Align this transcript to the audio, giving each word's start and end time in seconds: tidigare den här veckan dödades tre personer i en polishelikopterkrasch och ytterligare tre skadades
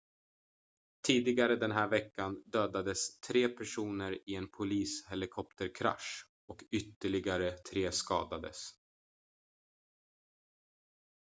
tidigare 1.07 1.55
den 1.55 1.71
här 1.71 1.87
veckan 1.87 2.43
dödades 2.45 3.19
tre 3.19 3.49
personer 3.49 4.29
i 4.29 4.35
en 4.35 4.47
polishelikopterkrasch 4.47 6.27
och 6.47 6.63
ytterligare 6.71 7.51
tre 7.57 7.91
skadades 7.91 8.63